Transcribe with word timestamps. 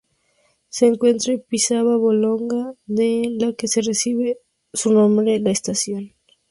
Se 0.69 0.87
encuentra 0.87 1.31
en 1.33 1.43
Piazza 1.47 1.83
Bologna, 1.83 2.73
de 2.87 3.27
la 3.39 3.53
que 3.53 3.67
recibe 3.85 4.39
su 4.73 4.91
nombre 4.91 5.37
la 5.39 5.51
estación. 5.51 6.13